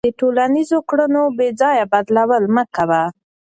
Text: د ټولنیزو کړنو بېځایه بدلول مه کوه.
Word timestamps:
د 0.07 0.09
ټولنیزو 0.21 0.77
کړنو 0.89 1.23
بېځایه 1.37 1.85
بدلول 1.93 2.43
مه 2.55 2.63
کوه. 2.75 3.03